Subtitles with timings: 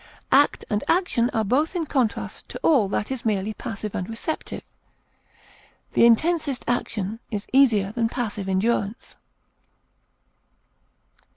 [0.31, 4.63] Act and action are both in contrast to all that is merely passive and receptive.
[5.93, 9.15] The intensest action is easier than passive endurance.